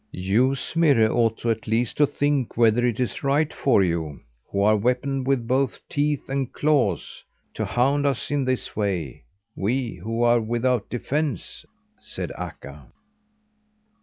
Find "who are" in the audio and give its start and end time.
4.51-4.75, 9.97-10.41